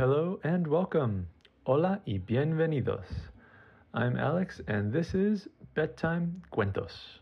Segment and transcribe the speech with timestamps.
[0.00, 1.26] Hello and welcome.
[1.66, 3.04] Hola y bienvenidos.
[3.92, 7.20] I'm Alex and this is Bedtime Cuentos.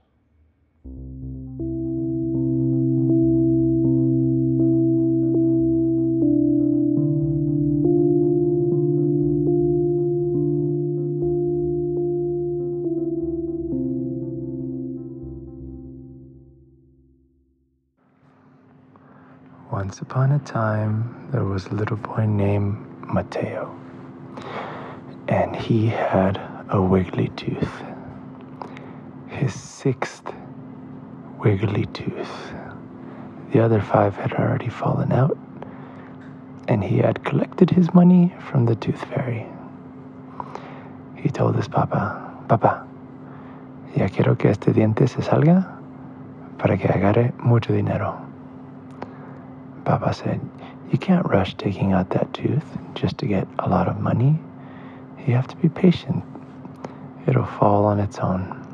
[19.79, 22.77] Once upon a time, there was a little boy named
[23.07, 23.73] Mateo,
[25.29, 26.37] and he had
[26.71, 27.85] a wiggly tooth.
[29.29, 30.33] His sixth
[31.39, 32.53] wiggly tooth.
[33.53, 35.39] The other five had already fallen out,
[36.67, 39.47] and he had collected his money from the tooth fairy.
[41.15, 42.19] He told his papa,
[42.49, 42.85] Papa,
[43.95, 45.69] ya quiero que este diente se salga
[46.59, 48.28] para que agarre mucho dinero.
[49.89, 50.39] Papa said,
[50.93, 54.39] You can't rush taking out that tooth just to get a lot of money.
[55.27, 56.23] You have to be patient.
[57.27, 58.67] It'll fall on its own.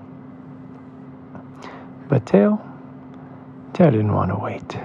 [2.08, 2.60] But Teo,
[3.74, 4.76] Teo didn't want to wait.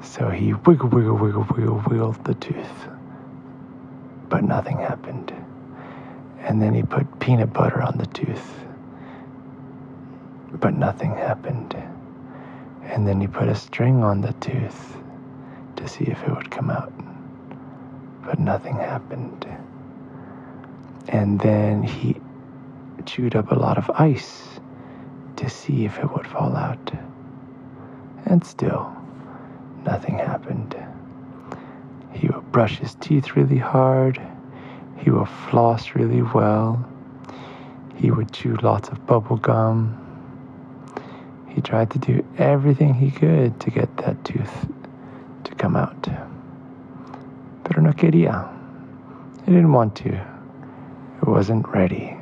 [0.00, 2.88] So he wiggle, wiggle, wiggle, wiggle, wiggled the tooth.
[4.30, 5.30] But nothing happened.
[6.38, 8.64] And then he put peanut butter on the tooth.
[10.52, 11.76] But nothing happened.
[12.90, 14.96] And then he put a string on the tooth
[15.76, 16.92] to see if it would come out.
[18.24, 19.46] But nothing happened.
[21.08, 22.20] And then he
[23.06, 24.60] chewed up a lot of ice
[25.36, 26.92] to see if it would fall out.
[28.26, 28.94] And still,
[29.84, 30.76] nothing happened.
[32.12, 34.20] He would brush his teeth really hard.
[34.98, 36.84] He would floss really well.
[37.94, 39.96] He would chew lots of bubble gum.
[41.50, 44.68] He tried to do everything he could to get that tooth
[45.44, 46.02] to come out.
[47.64, 48.48] Pero no quería.
[49.44, 50.08] He didn't want to.
[50.08, 52.16] It wasn't ready.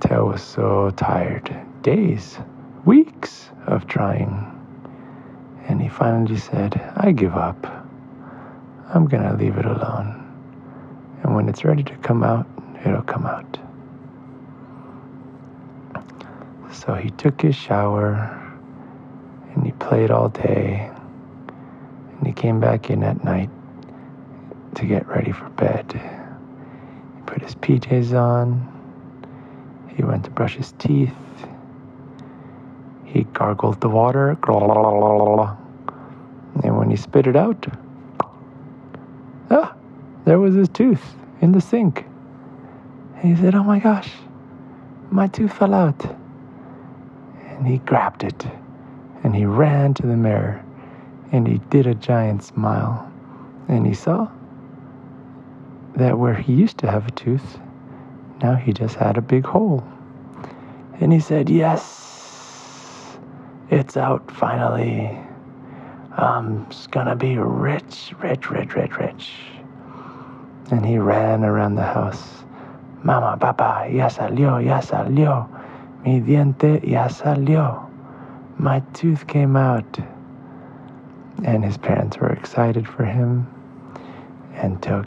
[0.00, 1.54] Teo was so tired.
[1.82, 2.38] Days,
[2.84, 4.48] weeks of trying.
[5.68, 7.66] And he finally said, I give up.
[8.94, 10.18] I'm gonna leave it alone.
[11.22, 12.46] And when it's ready to come out,
[12.84, 13.58] it'll come out.
[16.72, 18.14] So he took his shower
[19.54, 20.90] and he played all day.
[22.18, 23.50] And he came back in at night
[24.76, 25.92] to get ready for bed.
[25.92, 28.68] He put his PJs on.
[29.94, 31.12] He went to brush his teeth.
[33.04, 34.30] He gargled the water.
[36.64, 37.66] And when he spit it out,
[39.50, 39.74] ah,
[40.24, 42.06] there was his tooth in the sink.
[43.16, 44.10] And he said, Oh my gosh,
[45.10, 46.21] my tooth fell out
[47.62, 48.44] and he grabbed it
[49.22, 50.60] and he ran to the mirror
[51.30, 53.08] and he did a giant smile
[53.68, 54.28] and he saw
[55.94, 57.60] that where he used to have a tooth,
[58.42, 59.86] now he just had a big hole.
[60.98, 63.16] And he said, Yes,
[63.70, 65.16] it's out finally.
[66.16, 69.34] I'm gonna be rich, rich, rich, rich, rich.
[70.72, 72.42] And he ran around the house.
[73.04, 75.48] Mama, papa, ya salió, ya salió.
[76.04, 77.88] Mi diente ya salió.
[78.58, 79.98] My tooth came out.
[81.44, 83.46] And his parents were excited for him
[84.54, 85.06] and took,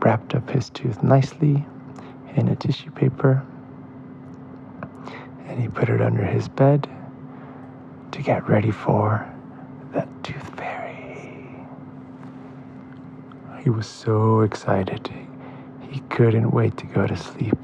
[0.00, 1.64] wrapped up his tooth nicely
[2.36, 3.44] in a tissue paper.
[5.46, 6.88] And he put it under his bed
[8.12, 9.28] to get ready for
[9.92, 11.66] the tooth fairy.
[13.62, 15.10] He was so excited.
[15.90, 17.58] He couldn't wait to go to sleep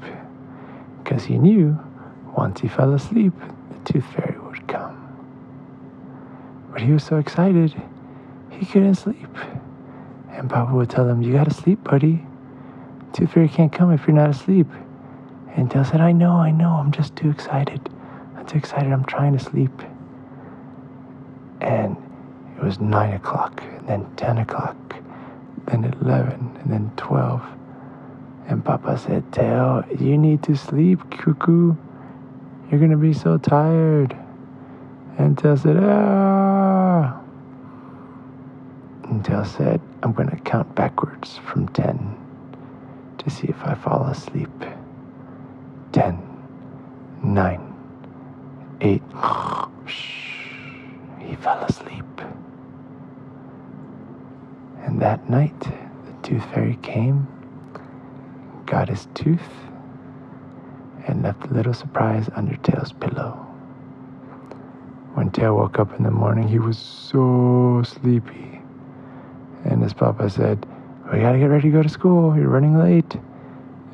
[1.01, 1.77] because he knew
[2.35, 3.33] once he fell asleep,
[3.69, 4.99] the tooth fairy would come.
[6.71, 7.81] But he was so excited,
[8.49, 9.29] he couldn't sleep.
[10.31, 12.25] And Papa would tell him, You gotta sleep, buddy.
[13.13, 14.67] Tooth fairy can't come if you're not asleep.
[15.55, 17.79] And Dale said, I know, I know, I'm just too excited.
[18.35, 19.71] I'm too excited, I'm trying to sleep.
[21.61, 21.95] And
[22.57, 24.75] it was 9 o'clock, and then 10 o'clock,
[25.67, 27.43] then 11, and then 12.
[28.47, 31.75] And Papa said, Teo, you need to sleep, cuckoo.
[32.73, 34.17] You're going to be so tired.
[35.19, 37.21] And Teo said, ah.
[39.03, 42.17] And Teo said, I'm going to count backwards from 10
[43.19, 44.49] to see if I fall asleep.
[45.91, 46.19] 10,
[47.21, 47.75] 9,
[48.81, 49.03] 8.
[49.85, 50.47] Shh.
[51.19, 52.21] He fell asleep.
[54.79, 57.27] And that night, the tooth fairy came,
[58.65, 59.47] got his tooth,
[61.07, 63.31] and left a little surprise under Teo's pillow.
[65.13, 68.61] When Teo woke up in the morning, he was so sleepy.
[69.63, 70.65] And his papa said,
[71.11, 72.35] We gotta get ready to go to school.
[72.35, 73.15] You're running late.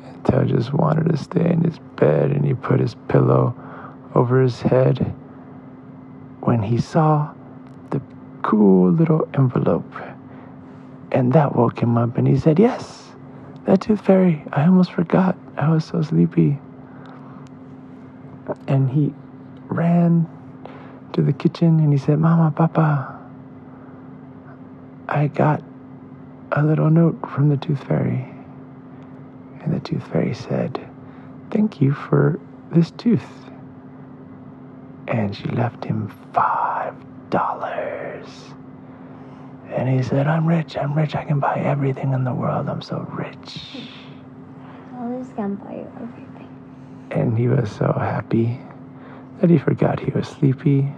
[0.04, 3.54] And Teo just wanted to stay in his bed and he put his pillow
[4.14, 5.14] over his head
[6.40, 7.32] when he saw
[7.90, 8.00] the
[8.42, 9.92] cool little envelope.
[11.12, 13.12] And that woke him up and he said, Yes,
[13.66, 14.42] that tooth fairy.
[14.52, 15.36] I almost forgot.
[15.56, 16.58] I was so sleepy.
[18.66, 19.12] And he
[19.68, 20.26] ran
[21.12, 23.18] to the kitchen and he said, Mama, Papa,
[25.08, 25.62] I got
[26.52, 28.28] a little note from the tooth fairy.
[29.62, 30.80] And the tooth fairy said,
[31.50, 32.38] Thank you for
[32.70, 33.26] this tooth.
[35.08, 36.94] And she left him five
[37.30, 38.26] dollars.
[39.68, 42.82] And he said, I'm rich, I'm rich, I can buy everything in the world, I'm
[42.82, 43.58] so rich.
[44.92, 46.29] I always can buy you everything.
[47.10, 48.60] And he was so happy
[49.40, 50.92] that he forgot he was sleepy.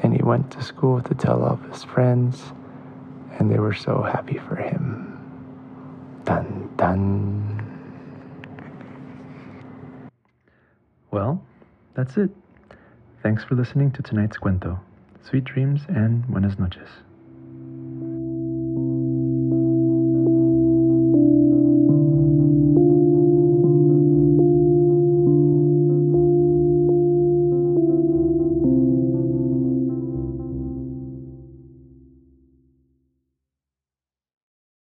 [0.00, 2.42] And he went to school to tell all of his friends,
[3.38, 5.18] and they were so happy for him.
[6.24, 7.60] Dun dun.
[11.10, 11.44] Well,
[11.94, 12.30] that's it.
[13.22, 14.78] Thanks for listening to tonight's cuento.
[15.22, 16.88] Sweet dreams and buenas noches.